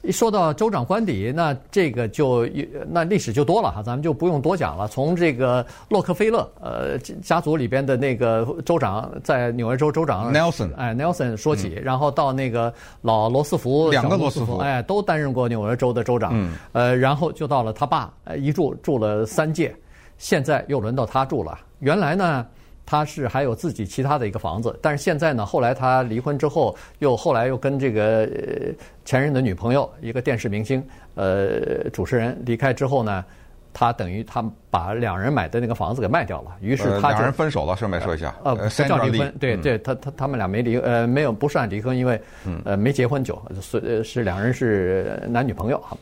[0.02, 2.48] 一说到州长官邸，那这个就
[2.90, 4.88] 那历史就多了哈，咱们就不用多讲了。
[4.88, 19.76] 从这个洛克菲勒呃家族里边的那个州长，在纽约州州长 Nelson 哎 Nelson 说起，嗯、然后到那个老罗斯福两个罗斯福哎都担任过纽约州的州长，嗯、呃，然后就到了他爸，一住住了三届，
[20.20, 21.58] 现在又轮到他住了。
[21.80, 22.46] 原来呢。
[22.92, 28.28] 他是还有自己其他的一个房子，但是现在呢，后来他离婚之后，又后来又跟这个
[29.06, 33.24] 前任的女朋友，一个电视明星，呃，主持人离开之后呢，
[33.72, 42.20] 他等于他把两人买的那个房子给卖掉了，于是他两人分手了，顺便说一下，呃，不叫离婚，对对，他他他们俩没离，呃，没有不算离婚，因为
[42.66, 45.96] 呃没结婚久，是是两人是男女朋友哈，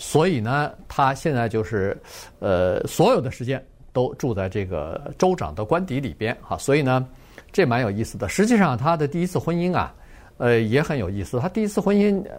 [0.00, 1.96] 所以呢，他现在就是
[2.38, 3.62] 呃所有的时间。
[3.92, 7.04] 都住在这个州长的官邸里边哈，所以呢，
[7.50, 8.28] 这蛮有意思的。
[8.28, 9.92] 实际上，他的第一次婚姻啊，
[10.38, 11.40] 呃，也很有意思。
[11.40, 12.38] 他第一次婚姻呃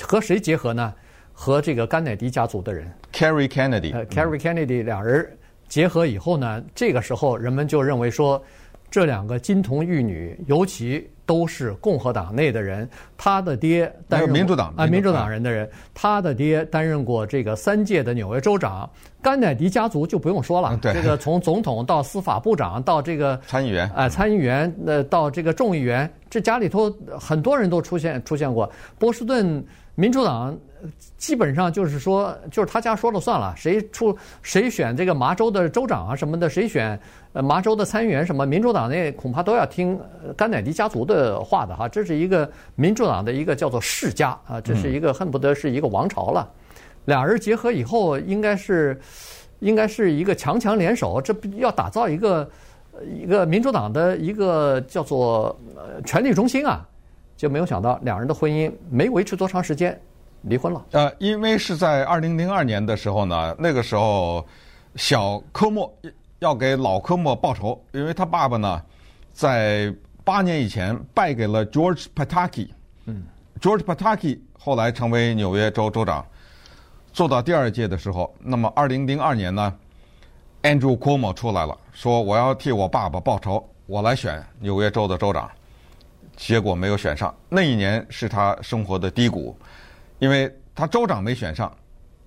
[0.00, 0.94] 和谁结合呢？
[1.32, 5.28] 和这个甘乃迪家族的人，Kerry Kennedy，呃，Kerry Kennedy 两人
[5.66, 8.40] 结合以后呢，这个时候人们就认为说，
[8.94, 11.10] 这两个金童玉女，尤其。
[11.26, 18.88] 都是共和党内的人，他的爹担任民主党啊，民主党人的人，他的爹担任过这个三届的纽约州长，
[19.22, 28.70] 甘乃迪家族就不用说了，这个从总统到司法部长到这个参议员啊，参议员呃到这个众议员，这家里头很多人都出现出现过。
[28.98, 30.56] 波士顿民主党
[31.16, 36.98] 基本上就是说，就是他家说了算了，谁出谁选这个麻州的州长啊什么的，谁选。
[37.32, 39.98] 呃，麻州的参议员什么，民主党那恐怕都要听
[40.36, 41.88] 甘乃迪家族的话的哈。
[41.88, 46.48] 这是一个民主党的一个叫做世家啊，这是一个恨不得是一个王朝了。
[47.06, 49.00] 俩人结合以后，应该是
[49.58, 52.48] 应该是一个强强联手，这要打造一个
[53.04, 55.58] 一个民主党的一个叫做
[56.04, 56.86] 权力中心啊。
[57.44, 60.00] 就没有想到两人的婚姻没维持多长时间，
[60.42, 60.84] 离婚了。
[60.92, 64.44] 呃，因为是在二零零二年的时候呢，那个时候
[64.96, 65.94] 小科莫。
[66.40, 68.82] 要给老科莫报仇，因为他爸爸呢，
[69.32, 69.90] 在
[70.24, 72.68] 八年以前败给了 George Pataki。
[73.06, 73.22] 嗯
[73.62, 76.26] ，George Pataki 后来成为纽约州州长，
[77.14, 79.74] 做到第二届的时候，那么二零零二年呢
[80.64, 85.50] ，Andrew Cuomo 出来了，说我要替我爸爸报仇，我来选纽约州的州长，
[86.36, 87.34] 结果没有选上。
[87.48, 89.56] 那一年是他生活的低谷，
[90.18, 91.74] 因为他州长没选上，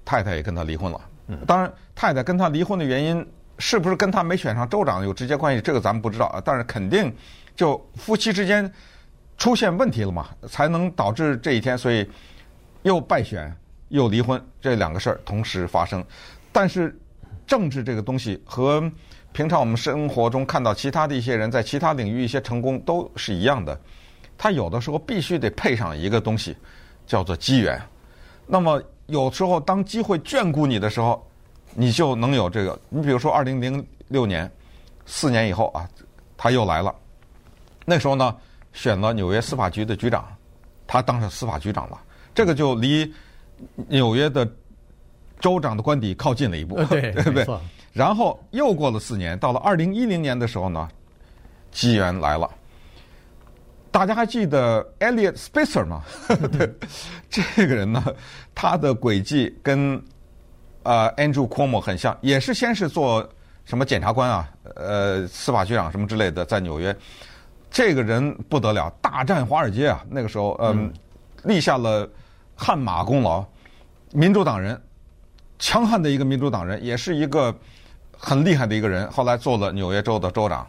[0.05, 1.01] 太太也跟他离婚了。
[1.27, 3.25] 嗯，当然，太太跟他离婚的原因。
[3.59, 5.59] 是不是跟他没选上州长有直接关系？
[5.59, 6.39] 这个咱们不知道啊。
[6.45, 7.11] 但是肯定，
[7.55, 8.71] 就夫妻之间
[9.35, 11.75] 出现问题了嘛，才能导致这一天。
[11.75, 12.07] 所以
[12.83, 13.51] 又败选
[13.87, 16.05] 又离婚，这两个事儿同时发生。
[16.51, 16.95] 但是
[17.47, 18.79] 政治这个东西和
[19.37, 23.79] 平常我们生活中看到其他的一些人在其他领域一些成功都是一样的。
[24.35, 26.57] 他有的时候必须得配上一个东西，
[27.05, 27.79] 叫做机缘。
[28.47, 31.23] 那么有时候当机会眷顾你的时候。
[31.79, 32.79] 你就能有这个。
[32.89, 34.51] 你比如说，二零零六年，
[35.05, 35.87] 四年以后啊，
[36.35, 36.95] 他又来了。
[37.85, 38.35] 那时候呢，
[38.73, 40.25] 选了纽约司法局的局长，
[40.87, 42.01] 他当上司法局长了。
[42.33, 43.13] 这个就离
[43.89, 44.49] 纽约的
[45.39, 47.45] 州长的官邸靠近了一步，对， 对不对？
[47.97, 50.87] 然后又过了四年，到了二零一零年的时候呢，
[51.71, 52.47] 机缘来了。
[53.89, 56.03] 大家还记得 Eliot Spitzer 吗？
[56.53, 56.71] 对，
[57.29, 58.03] 这个人呢，
[58.53, 60.01] 他的轨迹跟。
[60.83, 63.29] 呃，Andrew Cuomo 很像，也是先是做
[63.65, 66.95] 什么检察官啊，呃，司法局长什么之类的，在纽约，
[67.69, 70.93] 这个人不得了，大战华尔街啊，那个时候，呃、嗯，
[71.43, 72.09] 立下了
[72.55, 73.43] 汗马功劳。
[74.13, 74.81] 民主党人，
[75.59, 77.53] 强悍的一个民主党人，也是一个
[78.17, 79.09] 很厉害的一个人。
[79.11, 80.67] 后来做了纽约州的州长，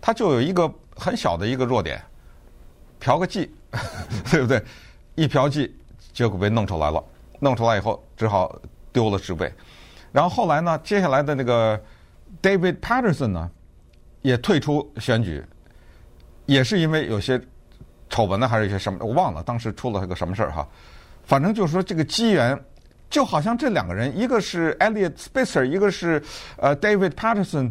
[0.00, 2.02] 他就有一个很小的一个弱点，
[3.00, 3.48] 嫖个妓，
[4.30, 4.62] 对不对？
[5.14, 5.70] 一嫖妓，
[6.12, 7.02] 结果被弄出来了，
[7.40, 8.54] 弄出来以后只好。
[8.94, 9.52] 丢了职位，
[10.12, 10.80] 然后后来呢？
[10.84, 11.76] 接下来的那个
[12.40, 13.50] David Patterson 呢，
[14.22, 15.44] 也退出选举，
[16.46, 17.40] 也是因为有些
[18.08, 20.64] 丑闻呢，还是一些什么，我忘了当时出了个什么事儿哈。
[21.24, 22.56] 反正就是说，这个机缘
[23.14, 26.20] 就好像这两个人，一个是 Elliot Spitzer，一个是
[26.56, 27.70] 呃 David Patterson，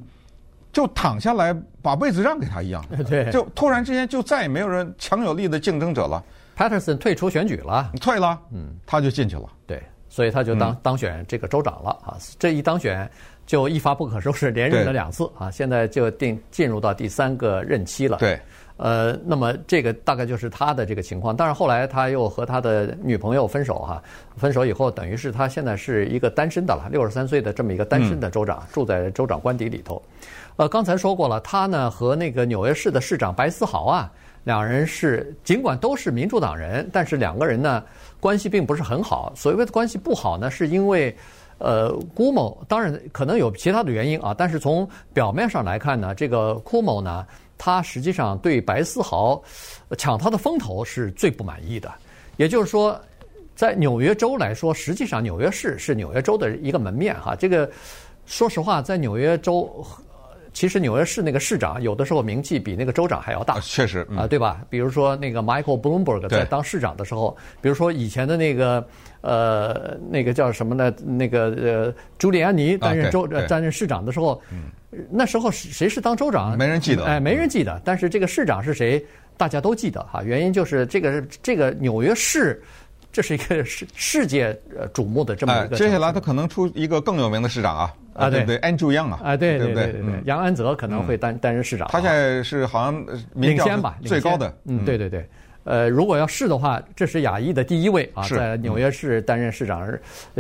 [0.72, 2.82] 就躺下来把位子让给他一样。
[3.10, 6.24] 对，就突然之间就再也没有人强有力的竞争者了。
[6.56, 9.50] Paterson 退出选举了，退了，嗯，他就进去了。
[9.68, 9.84] 对。
[10.08, 12.16] 所以他就当当选这个州长了啊！
[12.38, 13.10] 这一当选
[13.48, 15.50] 就一发不可收拾，连任了两次啊！
[15.50, 18.18] 现在就定进入到第三个任期了。
[18.18, 18.40] 对，
[18.78, 21.36] 呃，那么这个大概就是他的这个情况。
[21.36, 24.02] 但是后来他又和他的女朋友分手哈，
[24.36, 30.02] 分手以后等于是他现在是一个单身的了，六十三岁的这么一个单身的州长，住在州长官邸里头。
[30.58, 34.12] 呃，刚才说过了，他呢和那个纽约市的市长白思豪啊。
[34.46, 37.82] 两人是尽管都是民主党人，但是两个人呢
[38.20, 39.32] 关系并不是很好。
[39.38, 41.16] 所谓的关系不好呢，是因为
[41.60, 47.26] 呃，Cuomo 当然可能有其他的原因啊，但是从表面上来看呢，这个 Cuomo 呢，
[47.64, 49.42] 他实际上对白思豪
[49.98, 51.90] 抢他的风头是最不满意的。
[52.36, 53.00] 也就是说，
[53.56, 57.34] 在纽约州来说，实际上纽约市是纽约州的一个门面哈。
[57.38, 57.72] 这个
[58.26, 59.86] 说实话，在纽约州。
[60.54, 64.62] 其实纽约市那个市长有的时候名气比那个州长还要大，确实啊、呃，对吧？
[64.70, 68.88] 比如说那个 Michael Bloomberg 在当市长的时候，比如说以前的那个
[69.22, 70.94] 呃那个叫什么呢？
[71.04, 74.40] 那个呃朱利安尼担任州、啊、担任市长的时候，
[75.10, 76.58] 那时候谁是当州长？
[76.58, 77.82] 没人记得，哎，没人记得。
[77.84, 79.04] 但是这个市长是谁？
[79.36, 80.22] 大家都记得哈。
[80.24, 82.62] 原因就是这个这个纽约市。
[83.14, 84.48] 这是一个世世界
[84.78, 85.78] 呃瞩目的这么一个、哎。
[85.78, 91.88] 接下来他可能出一个更有名的市长啊啊对对，Andrew Yang 啊啊对对对对对，杨安泽可能会担担任市长。
[91.92, 94.52] 他现在是好像领先吧，最高的。
[94.66, 95.26] 嗯，对对对。
[95.64, 99.88] 呃，如果要是的话，这是亚裔的第一位啊，在纽约市担任市长，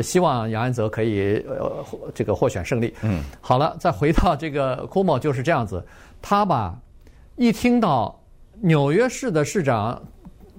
[0.01, 2.93] 希望杨安泽可以呃这个获选胜利。
[3.03, 5.81] 嗯，好了，再回到这个 Cuomo 就是这样子，
[6.21, 6.75] 他吧
[7.37, 8.19] 一听到
[8.61, 10.01] 纽约市的市长。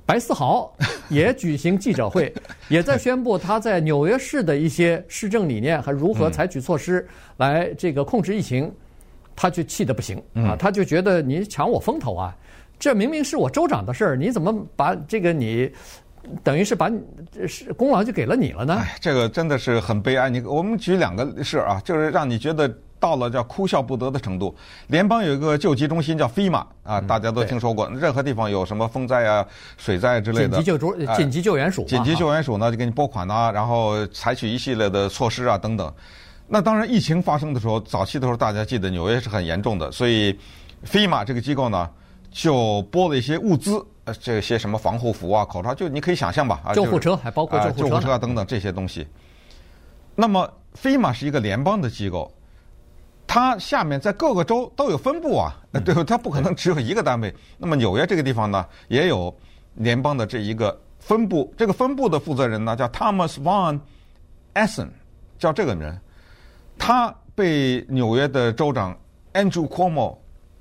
[0.07, 0.71] 白思豪
[1.09, 2.33] 也举行记者会，
[2.69, 7.07] 也在宣布他在纽约市的一些市政理念和如何采取措施
[7.39, 8.71] 来这个控制疫情，
[9.35, 10.55] 他就气得不行啊！
[10.59, 12.37] 他就觉得你抢我风头啊！
[12.79, 15.71] 这明明是我州长的事儿，你怎么把这个你
[16.43, 16.91] 等于是把
[17.49, 18.75] 是功劳就给了你了呢？
[18.75, 20.29] 哎，这个真的是很悲哀。
[20.29, 22.71] 你我们举两个事儿啊，就是让你觉得。
[22.99, 24.55] 到了叫哭笑不得的程度，
[24.87, 27.87] 联邦有一个救济中心叫 FEMA 啊，大家都听说过。
[27.91, 35.93] 任何地方有什么风灾啊、水灾之类的，紧急救助、紧急救援署，紧急救援署呢就给你拨款啊，然后采取一系列的措施啊等等。
[36.49, 40.39] 那当然，疫情发生的时候，早期的时候大家记得纽约是很严重的，所以
[40.87, 41.89] FEMA 这个机构呢
[42.31, 46.61] 就拨了一些物资，呃，这些什么防护服啊、口罩，就你可以想象吧。
[46.65, 49.07] 啊，救护车还包括救护车、救护车啊等等这些东西。
[50.15, 50.51] 那么
[50.83, 52.34] FEMA 是一个联邦的机构。
[53.27, 56.05] 它下面在各个州都有分部啊，对吧？
[56.05, 57.35] 它不可能只有一个单位。
[57.59, 59.35] 那么纽约这个地方呢，也有
[59.75, 61.53] 联邦的这一个分部。
[61.57, 63.81] 这个分部的负责人呢，叫 Thomas Von
[64.55, 64.89] Essen，
[65.39, 66.01] 叫这个人。
[66.79, 68.97] 他被纽约的州长
[69.33, 70.17] Andrew Cuomo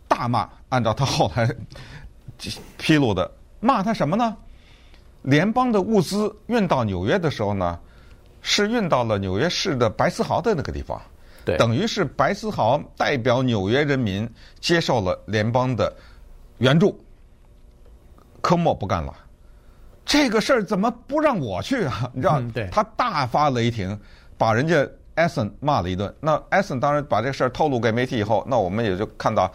[0.08, 1.48] 大骂，按照他后来
[2.78, 4.36] 披露的，骂他什么呢？
[5.22, 7.80] 联邦的物资运到纽约的时候呢，
[8.42, 11.02] 是运到了纽约市的白思豪的那个地方。
[11.46, 14.30] 对，等于是白思豪代表纽约人民
[14.60, 15.94] 接受了联邦的
[16.60, 17.04] 援助，
[18.42, 19.14] 科莫不干了，
[20.06, 22.10] 这个事儿怎么不让我去啊？
[22.14, 24.00] 你知道，对，他大发雷霆，
[24.38, 26.14] 把人家艾森骂了一顿。
[26.20, 29.52] 那艾森当然把这个事儿透露给媒体以后，那我们也就看到，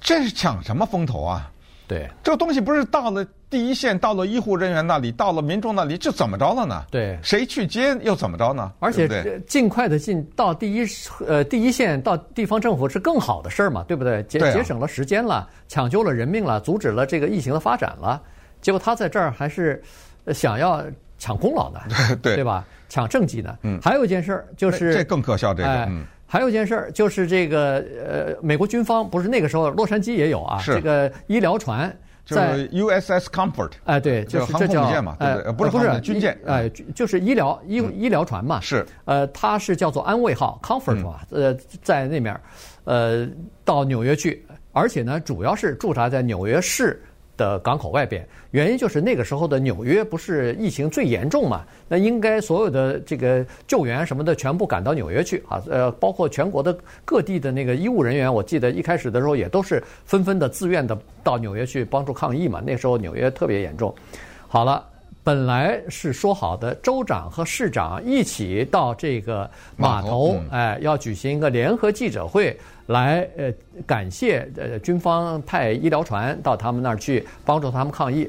[0.00, 1.50] 这是抢什么风头啊？
[1.90, 6.84] 对，这个东西不是到了第一线，到了医护人员那里，到了民众那里，就怎么着了呢？
[6.88, 8.70] 对，谁去接又怎么着呢？
[8.78, 10.86] 而且尽快的进到第一
[11.26, 14.22] 呃第一线，到地方政府是更好的事儿嘛，对不对？
[14.22, 18.22] 节节省了时间了，抢救了人命了，阻止了这个疫情的发展了。
[18.60, 19.82] 结果他在这儿还是
[20.28, 20.84] 想要
[21.18, 21.80] 抢功劳呢，
[22.22, 22.64] 对对吧？
[22.88, 23.58] 抢政绩呢。
[23.62, 25.84] 嗯，还有一件事儿就是这更可笑，这个。
[25.86, 31.92] 嗯，还有一件事儿就是这个呃，美国军方不是那个时候洛杉矶也有啊，这个医疗船。
[32.26, 35.52] 在 USS Comfort，哎，对，就是这叫航空母舰嘛，对不对？
[35.52, 38.60] 不是不是军舰，哎，就是医疗医医疗船嘛。
[38.60, 42.40] 是，呃，它是叫做安慰号 Comfort 嘛，呃，在那边，
[42.84, 43.26] 呃，
[43.64, 47.02] 到纽约去，而且呢，主要是驻扎在纽约市。
[47.40, 51.64] 的港口外边，原因就是那个时候的纽约不是疫情最严重嘛？
[51.88, 62.60] 那应该所有的这个救援什么的全部赶到纽约去啊，呃，包括全国的各地的那个医务人员，我记得一开始的时候也都是纷纷的自愿的到纽约去帮助抗疫嘛。
[62.62, 63.94] 那时候纽约特别严重。
[64.46, 64.84] 好了，
[65.22, 72.56] 本来是说好的州长和市长一起到这个码头，哎，要举行一个联合记者会。
[72.86, 73.52] 来，呃，
[73.86, 78.28] 感谢呃军方派医疗船到他们那儿去帮助他们抗疫，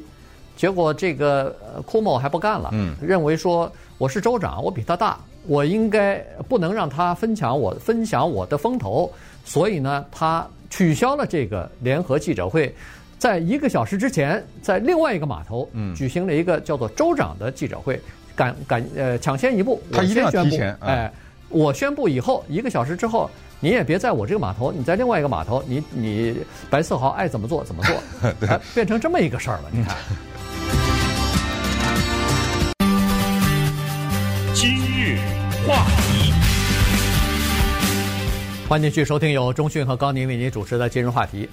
[0.56, 1.50] 结果这个
[1.84, 9.12] 库莫还不干了，嗯，认为说我是州长，我比他大，我应该不能让他分享我分享我的风头，
[9.44, 12.72] 所以呢，他取消了这个联合记者会，
[13.22, 18.02] 在一个小时之前，在另外一个码头，嗯，举行了一个叫做州长的记者会，
[18.36, 21.14] 赶赶呃抢先一步，他一定要提前，哎，
[21.48, 23.30] 我宣布以后一个小时之后。
[23.64, 26.36] 你也别在我这个码头，你在另外一个码头，你你
[26.68, 27.96] 白四豪爱怎么做怎么做，
[28.42, 29.66] 对变成这么一个事儿了。
[29.72, 29.96] 你看，
[34.56, 35.20] 今日
[35.68, 36.34] 话题，
[38.68, 41.48] 欢迎继续收听由中讯和高宁为您主持的今日话题。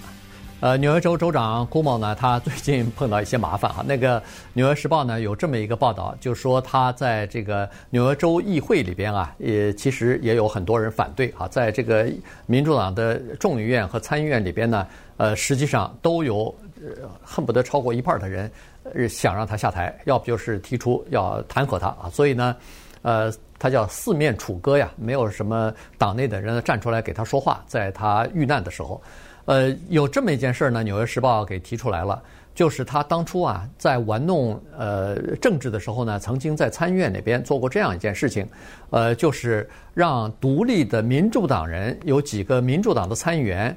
[0.60, 3.84] 呃，纽约州州长库莫呢，他最近碰到一些麻烦哈。
[3.86, 4.20] 那个
[4.54, 11.46] 《纽约时报》呢有这么一个报道，就说他在这个纽约州议会里边啊，也其实也有很多人反对啊。
[11.46, 12.10] 在这个
[12.46, 14.84] 民主党的众议院和参议院里边呢，
[15.16, 18.50] 呃，实际上都有呃恨不得超过一半的人
[19.08, 22.10] 想让他下台，要不就是提出要弹劾他啊。
[22.12, 22.56] 所以呢，
[23.02, 29.00] 呃，他叫四面楚歌呀，没有什么党内的人站出来给他说话，在他遇难的时候。
[29.48, 32.22] 呃，有这么一件事儿呢，《纽约时报》给提出来了，
[32.54, 38.46] 就是他当初啊，在玩弄呃政治的时候呢，曾经在参议院那边做过这样一件事情，
[38.90, 43.74] 呃，就是让独立的民主党人有几个民主党的参议员，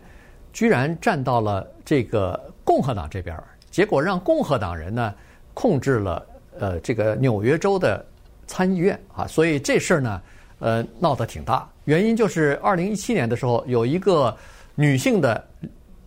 [0.52, 5.16] 居然站到了这个共和党这边，结果让共和党人呢
[5.54, 6.28] 控制了
[6.60, 8.06] 呃这个纽约州的
[8.46, 10.22] 参议院啊，所以这事儿呢，
[10.60, 11.66] 呃，闹得挺大。
[11.86, 14.36] 原因就是二零一七年的时候有一个。
[14.76, 15.46] 女性的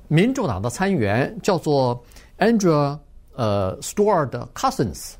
[0.09, 2.03] 民主党的参议员叫做
[2.39, 2.99] Andrew
[3.35, 5.15] 呃 Stewart Cousins，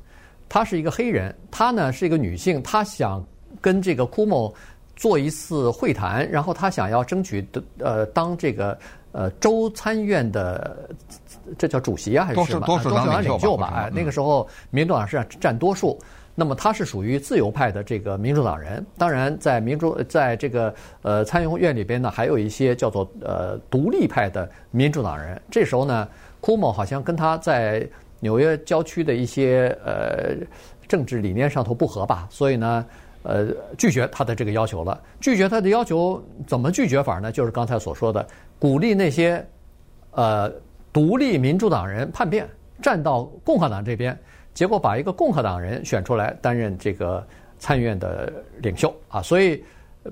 [0.47, 3.25] 她是一个黑人，她呢是一个女性，她想
[3.59, 4.53] 跟这个 Cuomo
[4.95, 8.77] 做一次会谈，然后她想要争取的呃当这个
[9.11, 10.89] 呃州参议院的
[11.57, 13.73] 这叫主席啊还是什么多数党领袖吧？
[13.75, 15.99] 哎，那个时候民主党是占多数。
[16.37, 25.41] 那么他是属于自由派的这个民主党人，当然在民主在这个呃参议院里边呢，还有一些叫做呃独立派的民主党人。
[25.49, 26.07] 这时候呢，
[26.41, 27.87] 库莫好像跟他在
[28.19, 30.35] 纽约郊区的一些呃
[30.89, 32.85] 政治理念上头不合吧，所以呢，
[33.23, 35.01] 呃拒绝他的这个要求了。
[35.21, 37.31] 拒绝他的要求怎么拒绝法呢？
[37.31, 38.27] 就是刚才所说的，
[38.59, 39.41] 鼓励那些
[40.11, 40.51] 呃
[40.91, 42.45] 独立民主党人叛变，
[42.81, 44.17] 站到共和党这边。
[44.55, 47.23] 结果把一个共和党人选出来担任这个
[47.59, 48.31] 参议院的
[48.61, 49.63] 领袖啊，所以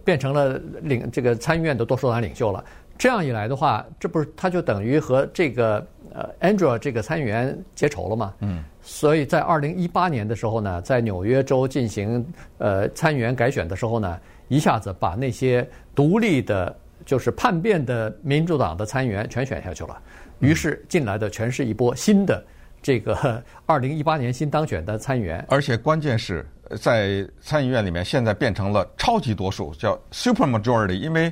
[0.04, 2.64] 变成了领这个参议院的多数党领袖了。
[2.98, 5.84] 这样一来的话，这不是他就等于和这个
[6.14, 8.34] 呃 Andrew 这个参议员结仇了吗？
[8.42, 8.64] 嗯。
[8.82, 12.26] 所以在二零一八年的时候呢，在纽约州进行
[12.58, 14.20] 呃参议员改选的时候呢，
[14.50, 15.66] 一下子把那些
[15.96, 16.76] 独立的，
[17.06, 19.98] 就是叛变的民主党的参议员全选下去了。
[20.40, 22.44] 于是进来的全是一波新的。
[22.84, 26.46] 这个 二零一八年新当选的参议员，而且关键是
[26.80, 31.32] 在参议院里面，现在变成了超级多数，叫 super majority，因为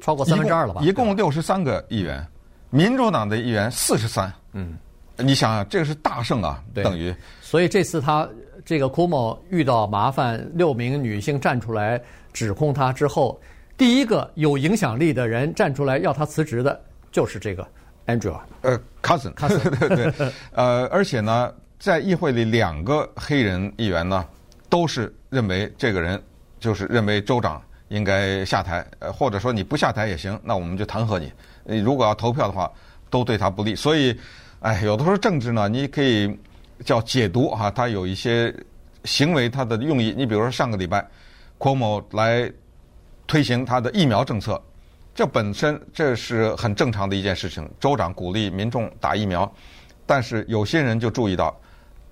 [0.00, 0.82] 超过三分之二了吧？
[0.82, 2.24] 一共六十三个议员，
[2.70, 4.32] 民主党的议员四十三。
[4.52, 4.76] 嗯，
[5.16, 7.12] 你想想，这个是大胜啊，等于。
[7.40, 8.28] 所以这次他
[8.64, 12.00] 这个库莫遇到麻烦，六名女性站出来
[12.32, 13.40] 指控他之后，
[13.78, 16.78] 第一个有影响力的人站出来要他辞职的，
[17.10, 17.66] 就是这个。
[18.06, 24.24] Andrea，呃，Cousin，Cousin，对 对，呃，而且呢，在议会里两个黑人议员呢，
[24.68, 26.22] 都是认为这个人
[26.60, 31.32] 就是认为州长应该下台，呃，或者说你不下台也行，那我们就弹劾你。
[31.64, 32.70] 你如果要投票的话，
[33.08, 33.74] 都对他不利。
[33.74, 34.14] 所以，
[34.60, 36.38] 哎，有的时候政治呢，你可以
[36.84, 38.54] 叫解读哈，他有一些
[39.04, 40.14] 行为他的用意。
[40.16, 41.06] 你比如说上个礼拜
[41.58, 42.52] ，Cuomo 来
[43.26, 44.60] 推行他的疫苗政策。
[45.14, 49.50] 这本身这是很正常的一件事情，州长鼓励民众打疫苗，
[50.04, 51.56] 但是有些人就注意到，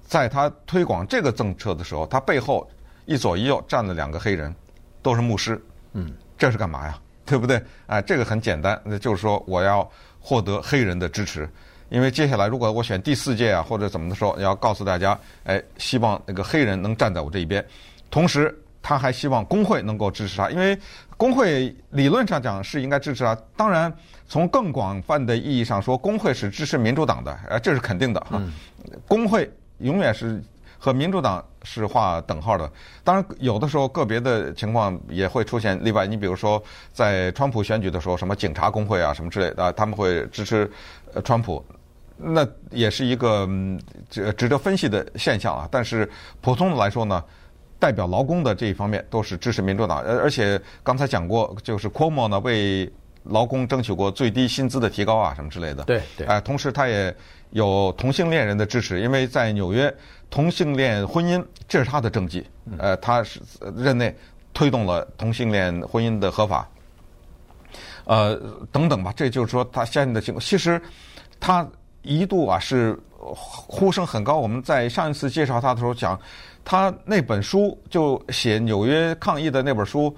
[0.06, 2.70] 在他推广这个政策的时候，他背后
[3.04, 4.54] 一左一右站了两个黑人，
[5.02, 5.60] 都是牧师。
[5.94, 6.96] 嗯，这是干嘛呀？
[7.26, 7.60] 对不对？
[7.88, 9.90] 哎，这个很简单，那就是说我要
[10.20, 11.48] 获得黑人的支持，
[11.88, 17.64] 因为接下来如果我选第四届啊或者怎么的时候，要告诉大家，哎，希望那个黑人能站在我这一边，
[18.12, 18.56] 同时。
[18.84, 20.76] 他还希望工会能够支持他，因为
[21.22, 23.38] 工会理论上讲是应该支持啊。
[23.56, 23.94] 当然，
[24.26, 28.42] 从更广泛的意义上说，工会是支持民主党的，呃，这是肯定的哈。
[29.06, 29.48] 工会
[29.78, 30.42] 永远是
[30.80, 32.68] 和民主党是划等号的。
[33.04, 36.08] 当然，有的时候个别的情况也会出现例外。
[36.08, 36.60] 你比如说，
[36.92, 40.68] 在川普选举的时候，什么警察工会啊，什么之类的，他们会支持
[41.14, 41.64] 呃川普，
[42.16, 43.48] 那也是一个
[44.10, 45.68] 值值得分析的现象啊。
[45.70, 46.10] 但是
[46.40, 47.22] 普通的来说呢？
[47.82, 52.88] 代表劳工的这一方面都是支持民主党，而而且刚才讲过，就是 Cuomo 呢为
[53.24, 55.82] 劳工争取过最低薪资的提高啊，什么之类的。
[55.82, 56.24] 对对。
[56.28, 57.12] 哎，同时他也
[57.50, 59.92] 有同性恋人的支持，因为在纽约
[60.30, 62.46] 同性恋婚姻这是他的政绩，
[62.78, 63.40] 呃，他是
[63.76, 64.16] 任内
[64.54, 66.68] 推动了同性恋婚姻的合法，
[68.04, 69.12] 呃，等等吧。
[69.16, 70.40] 这就是说他现在的情况。
[70.40, 70.80] 其实
[71.40, 71.68] 他
[72.02, 74.36] 一度啊是呼声很高。
[74.36, 76.16] 我们在上一次介绍他的时候讲。
[76.64, 80.14] 他那本书就写纽约抗议的那本书，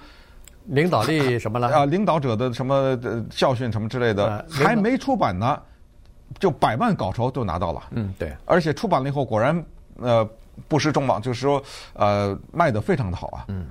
[0.67, 1.69] 领导力什么了？
[1.69, 2.99] 啊，领导者的什么
[3.31, 5.61] 教训什么之类的，还没出版呢，
[6.39, 7.83] 就百万稿酬就拿到了。
[7.91, 8.33] 嗯，对。
[8.45, 9.65] 而且出版了以后，果然
[10.01, 10.29] 呃
[10.69, 11.63] 不失众望，就是说
[11.95, 13.45] 呃卖得非常的好啊。
[13.49, 13.67] 嗯，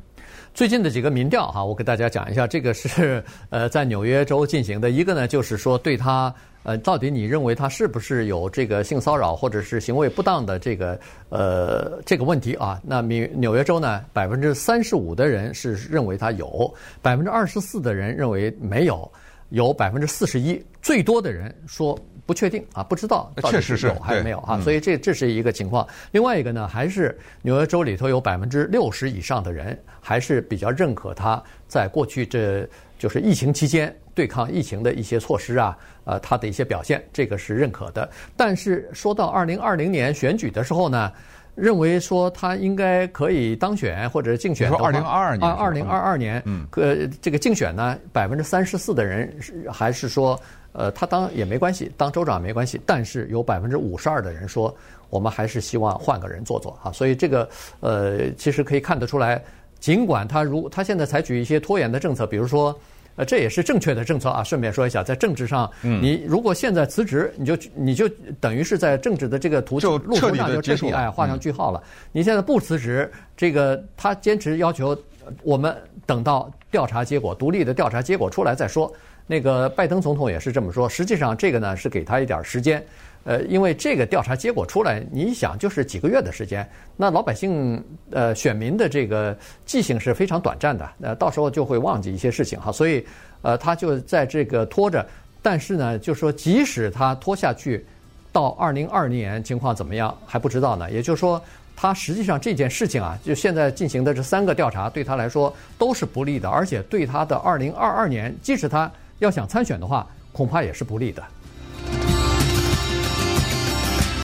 [0.54, 4.92] 最近的几个民调哈，我给大家讲一下，这个是 呃在纽约州进行的。
[4.92, 11.00] 一个呢，就是说对他呃，到底你认为他是不是有这个性骚扰或者是行为不当的这个
[11.30, 12.80] 呃这个问题啊？
[12.86, 19.12] 那纽纽约州呢，百分之三十五的人是认为他有，百分之二十四的人认为没有，
[19.50, 21.98] 有百分之四十一，最多的人说。
[22.26, 25.88] 不确定啊，不知道到底是有还是没有啊，所以这这是一个情况。
[26.12, 32.68] 另外一个呢，还是纽约州里头有百分之六十以上的人还是比较认可他在过去这
[32.98, 38.10] 就是疫情期间对抗疫情的一些措施啊，呃，他的一些表现，这个是认可的。
[38.38, 41.12] 但是说到二零二零年选举的时候呢，
[41.56, 50.40] 认为说他应该可以当选或者竞选的话，二零二二年，二零二二年，嗯，呃，这个竞选呢，百分之三十四的人是还是说。
[50.76, 54.76] 呃，他当也没关系，当州长也没关系，但是有百分之五十二的人说，
[55.12, 56.92] 我们还是希望换个人做做啊。
[56.92, 57.48] 所以这个
[57.80, 59.40] 呃，其实可以看得出来，
[59.80, 62.76] 尽管他如他现在采取一些拖延的政策，比如说，
[63.16, 64.44] 呃，这也是正确的政策啊。
[64.44, 68.10] 顺便说一下，在政治上，你如果现在辞职，你就你就
[68.40, 71.82] 等于是在政治的这个途路途上就彻底哎画上句号了。
[72.12, 74.98] 你现在不辞职，这个他坚持要求
[75.44, 78.92] 我们等到调查结果，独立的调查结果出来再说。
[79.26, 80.88] 那个拜登总统也是这么说。
[80.90, 82.84] 实际上，这个呢是给他一点时间，
[83.24, 86.68] 呃，因为这个调查结果出来，你想就是几个月的时间，
[86.98, 93.06] 那老百姓呃选民的这个记性是非常短暂的，呃，到时候就会忘记一些事情哈，所以
[93.42, 95.06] 呃，他就在这个拖着。
[95.42, 97.86] 但是呢，就说即使他拖下去，
[98.32, 100.90] 到二零二零年情况怎么样还不知道呢。
[100.92, 101.42] 也就是说，
[101.76, 108.92] 他实际上这件事情啊，就现在进行的这三个调查对他来说都是不利的，而且对他的二零二二年，即使他。
[109.20, 111.24] 要想参选的话，恐怕也是不利的。